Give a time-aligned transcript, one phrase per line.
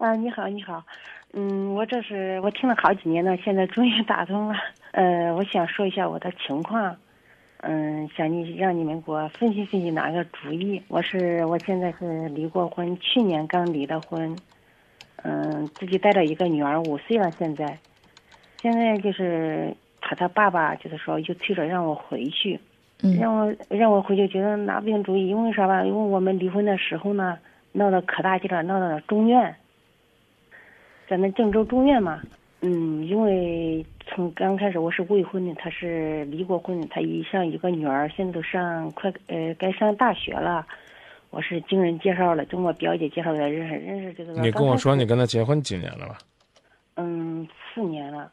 [0.00, 0.82] 啊，你好，你好，
[1.34, 4.54] 嗯，我这是我听了好几年了，现在终于打通了。
[4.92, 6.96] 呃，我想说一下我的情况，
[7.58, 10.82] 嗯，想你让你们给我分析分析，拿个主意。
[10.88, 14.34] 我是我现在是离过婚，去年刚离的婚，
[15.22, 17.78] 嗯，自己带着一个女儿，五岁了，现在，
[18.62, 22.58] 现在就是他他爸爸就是说又催着让我回去，
[23.02, 23.18] 嗯。
[23.18, 25.84] 让我让我回去，觉得拿不定主意，因为啥吧？
[25.84, 27.38] 因为我们离婚的时候呢，
[27.72, 29.54] 闹得可大劲了，闹到了中院，
[31.10, 32.22] 在那郑州中院嘛。
[32.60, 40.64] 嗯，因为从刚开始我是未婚的，他是离过婚的，他一上一个女儿，现在都上快呃该上大学了。
[41.30, 44.40] 我是经人介绍了，跟我表姐介绍的认识认识这个。
[44.40, 46.18] 你跟我说你跟他结婚几年了吧？
[46.94, 48.30] 嗯，四年了。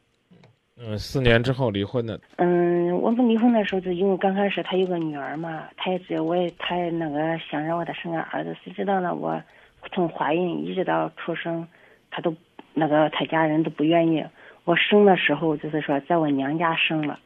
[0.79, 2.19] 嗯，四年之后离婚的。
[2.35, 9.15] 嗯，我们离婚的时候，就因为刚开始他有个女儿嘛，他也是我也他也那个想让我再生个儿子，谁知道呢？
[9.15, 9.41] 我
[9.93, 11.67] 从怀孕一直到出生，
[12.11, 12.35] 他都
[12.77, 14.23] 那个他家人都不愿意。
[14.65, 17.19] 我生的时候就是说在我娘家生了，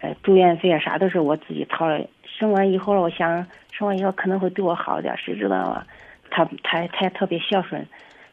[0.00, 2.00] 呃，住院费啊啥都是我自己掏了。
[2.24, 5.86] 生完以后了，我想生完以后可能会对我好点，谁知道啊？
[6.30, 7.86] 他他他也特别孝顺，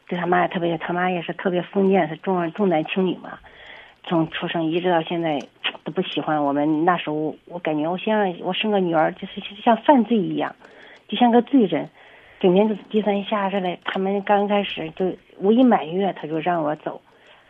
[0.06, 3.38] 对他妈也特别，他妈也是特别封建，是重重男轻女嘛。
[4.04, 5.38] 从出生一直到现在
[5.84, 6.84] 都不喜欢我们。
[6.84, 10.54] 那时候我感觉我像我生个女儿，就是像犯罪一样，
[11.08, 11.88] 就像个罪人，
[12.40, 13.78] 整天就是低三下四的。
[13.84, 17.00] 他们刚开始就我一满月他就让我走，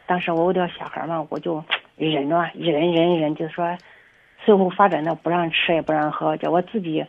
[0.06, 1.64] 当时我有点小孩嘛，我就
[1.96, 3.78] 忍着，忍忍忍，就是说
[4.44, 7.02] 最后发展到不让吃也不让喝，叫我自己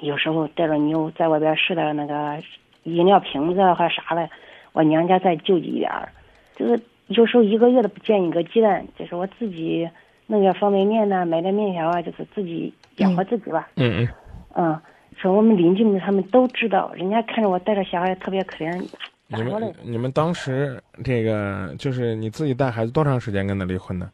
[0.00, 2.38] 有时候带着牛在外边试点那个
[2.84, 4.30] 饮料瓶子或啥的，
[4.72, 6.08] 我娘家再救济一点儿，
[6.56, 6.80] 就是。
[7.08, 9.86] 有时候一个月都不见一个鸡蛋，就是我自己
[10.28, 13.68] 弄点方便面呐，买点面条啊，就是自己养活自己吧。
[13.76, 14.08] 嗯嗯。
[14.54, 14.80] 嗯，
[15.16, 18.88] 说我们邻居们他们都知道，人家看着我带着小孩特别可怜。
[19.28, 24.10] 你们你们当时这个就是你自己带孩子多长时间跟他离婚的？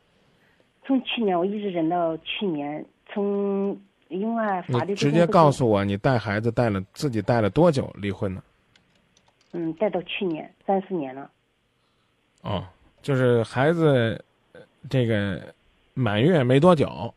[0.87, 3.79] 从去年我一直忍到去年，从
[4.09, 4.93] 因为法律。
[4.93, 8.43] 你直接告诉我，你带孩子带了自己带了多久离婚呢？
[9.53, 11.31] 嗯，带到去年三四年了。
[12.43, 12.65] 哦。
[13.01, 14.23] 就是孩子，
[14.91, 15.41] 这个
[15.95, 17.15] 满月没多久，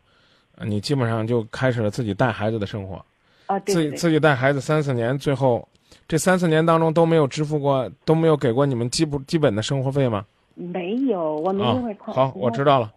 [0.64, 3.04] 你基本上就开始了自己带孩子的生活。
[3.52, 5.68] 啊，对自己自己带孩子三四年，最后
[6.08, 10.26] 这三四年当中都没有支付过，都没有给过你们基不基本的生活费吗？
[10.56, 12.14] 没有，我没因为啊。
[12.14, 12.92] 好，我知道了。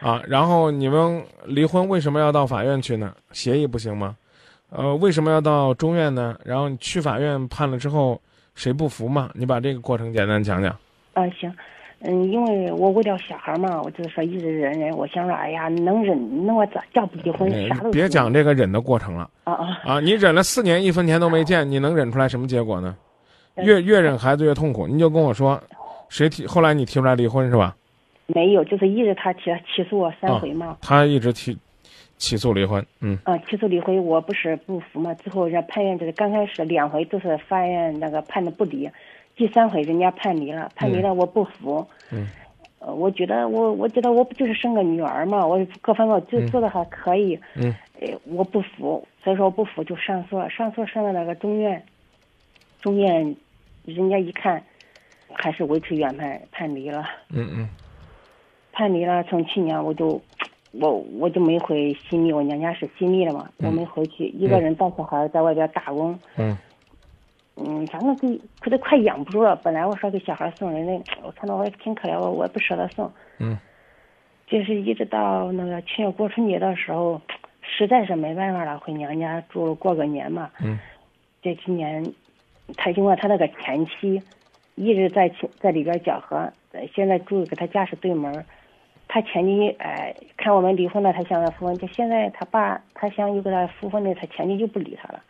[0.00, 3.12] 啊，然后你们离婚为什么要到法院去呢？
[3.32, 4.16] 协议不行吗？
[4.70, 6.38] 呃，为什么要到中院呢？
[6.44, 8.20] 然后你去法院判了之后，
[8.54, 9.28] 谁不服嘛？
[9.34, 10.70] 你把这个过程简单讲讲。
[11.14, 11.52] 啊，行。
[12.02, 14.90] 嗯，因为我为了小孩嘛，我就是说一直忍忍。
[14.96, 17.68] 我想说，哎呀，能忍，那我咋叫不离婚？
[17.68, 19.28] 啥都别讲这个忍的过程了。
[19.44, 20.00] 啊啊啊！
[20.00, 22.96] 你忍了四年，一分钱都没见，你能忍出来什么结果呢？
[23.56, 24.86] 越越忍孩子越痛苦。
[24.86, 25.62] 你就跟我说，
[26.08, 26.46] 谁提？
[26.46, 27.76] 后来你提出来离婚是吧？
[28.28, 30.68] 没有，就是一直他提起诉我三回嘛。
[30.68, 31.58] 啊、他一直提
[32.16, 33.18] 起诉离婚，嗯。
[33.24, 35.12] 啊，起诉离婚，我不是不服嘛？
[35.14, 38.88] 最后人判院就是刚开始两回都是法院那个判的不离。
[39.36, 41.86] 第三回人家判离了，判离了我不服。
[42.12, 42.28] 嗯。
[42.78, 47.38] 呃，我觉得我我觉得我不就是生个女儿嘛，我各方面就做的还可以。
[47.54, 47.74] 嗯。
[48.00, 51.82] 呃，我不服，所以说我不服就上诉了，上诉上到那个中院，
[52.80, 53.36] 中院，
[53.84, 54.62] 人家一看，
[55.32, 57.04] 还是维持原判判离了。
[57.28, 57.68] 嗯嗯。
[58.72, 60.18] 判离了，从去年我就，
[60.72, 66.18] 我我就没回新密，我娘家是新密的嘛，嗯、我没回去，一个人带小孩在外边打工。
[66.36, 66.56] 嗯。
[67.56, 69.54] 嗯，反正给可都快养不住了。
[69.56, 73.10] 本来我说给小孩送人那， 我看到我也挺可怜，我我也不舍得送。
[73.38, 73.58] 嗯。
[74.46, 77.20] 就是一直到那个去年过春节的时候，
[77.62, 80.50] 实在是没办法了，回娘家住过个年嘛。
[80.62, 80.78] 嗯。
[81.42, 82.04] 这今年，
[82.76, 84.20] 他因为他那个前妻
[84.74, 86.50] 一直在在里边搅和，
[86.94, 88.44] 现在住给他家是对门
[89.08, 95.20] 他前妻哎，看我们离婚了，他想要复婚，就现在他爸他想又给他复婚的，他前妻就不理他了。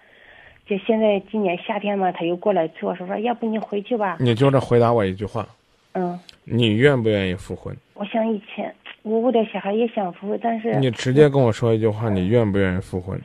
[0.70, 4.16] 就现在今年夏天嘛，他又过来催我说说，要不你回去吧。
[4.20, 5.44] 你就这回答我一句话。
[5.94, 6.16] 嗯。
[6.44, 7.76] 你愿不愿意复婚？
[7.94, 8.72] 我想以前
[9.02, 10.76] 我为了小孩也想复婚，但是。
[10.76, 13.20] 你直接跟我说一句话，你愿不愿意复婚？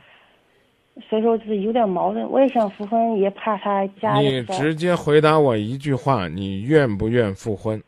[1.08, 4.16] 所以说就是有点矛盾，我也想复婚，也怕他家。
[4.16, 7.80] 你直接回答我一句话，你愿不愿复婚？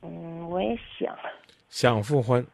[0.00, 1.14] 嗯，我也想。
[1.68, 2.46] 想复婚。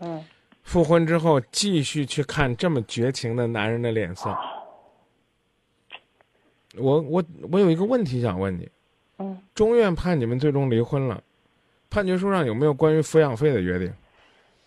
[0.00, 0.22] 嗯。
[0.62, 4.36] 复婚之后，继续去看这么绝情的男人的脸色。
[6.78, 8.68] 我我我有一个问题想问你，
[9.18, 11.22] 嗯，中院判你们最终离婚了，
[11.90, 13.92] 判决书上有没有关于抚养费的约定？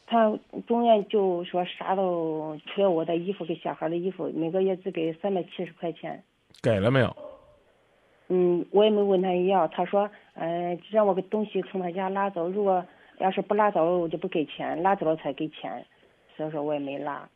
[0.07, 0.31] 他
[0.67, 6.23] 中院就说啥都除了我的衣服给小孩的衣服，每个月只给三百七十块钱。
[6.61, 7.15] 给了没有？
[8.27, 12.85] 嗯，我也没问他要，他说，呃，让我给东西从他家拉走，如果
[13.17, 15.85] 要是不拉走，我就不给钱，拉走了才给钱，
[16.37, 17.27] 所以说我也没拉。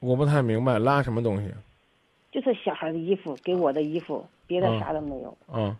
[0.00, 1.52] 我不太明白拉什么东西。
[2.32, 5.38] 就是小孩的衣服，给我的衣服，别的啥都没有。
[5.52, 5.76] 嗯。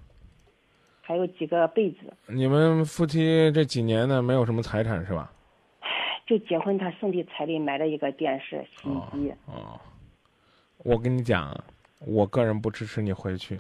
[1.01, 2.13] 还有几个被子。
[2.27, 5.33] 你们夫妻这几年呢，没有什么财产是吧？
[6.27, 9.35] 就结婚他送的彩礼，买了一个电视、洗衣机。
[9.47, 9.81] 哦。
[10.79, 11.59] 我跟你讲，
[11.99, 13.59] 我个人不支持你回去。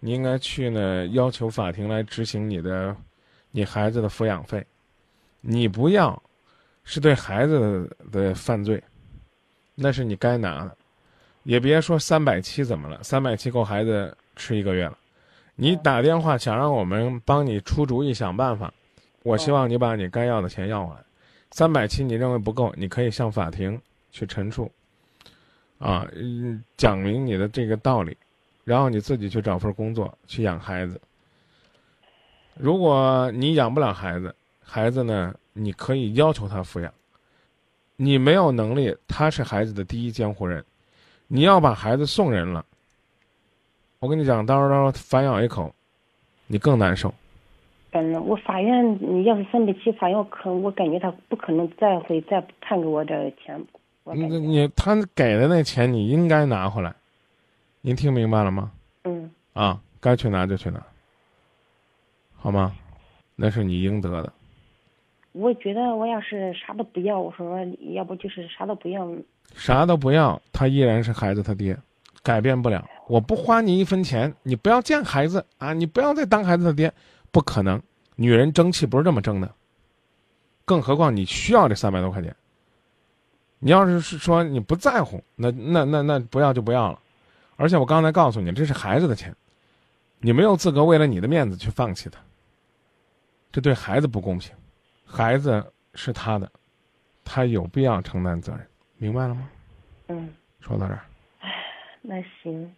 [0.00, 2.96] 你应该去呢，要求法庭来执行你的，
[3.50, 4.64] 你孩子的抚养费。
[5.40, 6.20] 你不要，
[6.84, 8.82] 是对孩子的犯罪，
[9.74, 10.77] 那是你该拿的。
[11.48, 14.98] 也别说三百七怎么了，三百七够孩子吃一个月了。
[15.54, 18.70] 你打电话想让我们帮你出主意想办法，
[19.22, 21.00] 我希望你把你该要的钱要回来。
[21.50, 23.80] 三百七你认为不够，你可以向法庭
[24.12, 24.70] 去陈述，
[25.78, 26.06] 啊，
[26.76, 28.14] 讲明你的这个道理。
[28.62, 31.00] 然后你自己去找份工作去养孩子。
[32.52, 36.92] 如果你养不了孩子，孩子呢，你可以要求他抚养。
[37.96, 40.62] 你没有能力，他是孩子的第一监护人，
[41.28, 42.64] 你要把孩子送人了，
[43.98, 45.74] 我跟你讲，到时候反咬一口，
[46.46, 47.12] 你更难受。
[47.90, 53.62] 嗯，我法院你要是三百七，法院可我感觉他不可能再会再判给我这钱。
[54.04, 56.94] 你你他给的那钱你应该拿回来。
[57.82, 58.72] 您听明白了吗？
[59.04, 59.30] 嗯。
[59.52, 60.82] 啊，该去拿就去拿，
[62.36, 62.74] 好吗？
[63.36, 64.32] 那是你应得的。
[65.32, 67.58] 我觉得我要是啥都不要，我说
[67.94, 69.08] 要不就是啥都不要。
[69.54, 71.76] 啥都不要，他依然是孩子他爹，
[72.22, 72.86] 改变不了。
[73.06, 75.72] 我不花你一分钱，你不要见孩子啊！
[75.72, 76.92] 你不要再当孩子的爹，
[77.30, 77.80] 不可能。
[78.16, 79.50] 女人争气不是这么争的。
[80.64, 82.34] 更何况你需要这三百多块钱。
[83.58, 86.98] 你要是是说你不在乎，那那那那不要就不要了。
[87.56, 89.34] 而且我刚才告诉你，这是孩子的钱，
[90.20, 92.20] 你没有资格为了你的面子去放弃他。
[93.50, 94.54] 这对孩子不公平，
[95.08, 95.64] 孩子
[95.94, 96.50] 是他的，
[97.24, 98.66] 他有必要承担责任，
[98.98, 99.50] 明白了吗？
[100.08, 100.28] 嗯。
[100.60, 101.00] 说到这儿。
[101.40, 101.48] 唉，
[102.02, 102.70] 那行。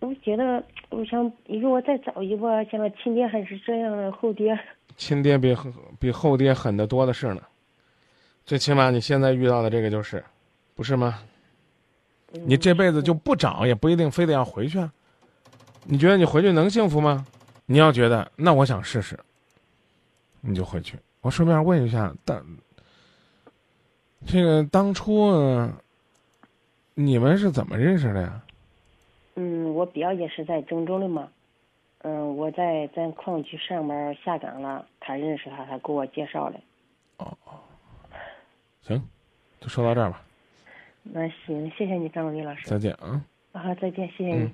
[0.00, 4.58] 我觉得，我想你，如果再找一个，像亲爹还是这样的后爹。
[4.96, 5.56] 亲爹比
[5.98, 7.42] 比后爹狠的多的是呢，
[8.46, 10.24] 最起码你现在遇到的这个就是，
[10.74, 11.20] 不是吗？
[12.32, 14.92] 你这辈子就不找，也不一定非得要回去啊。
[15.84, 17.26] 你觉得你回去能幸福吗？
[17.66, 19.18] 你要觉得，那我想试试，
[20.46, 20.98] 你就回去。
[21.20, 22.44] 我顺便问一下，当
[24.26, 25.32] 这个当初
[26.94, 28.42] 你们是怎么认识的呀？
[29.36, 31.28] 嗯，我表姐是在郑州的嘛。
[32.02, 36.60] 嗯，我在咱矿区上班下岗了，他认识他，他给我介绍的。
[37.16, 37.52] 哦哦，
[38.82, 39.02] 行，
[39.60, 40.22] 就说到这儿吧。
[41.02, 42.68] 那行，谢谢你，张伟丽老师。
[42.68, 43.24] 再见啊！
[43.52, 44.50] 啊，再见，谢谢你。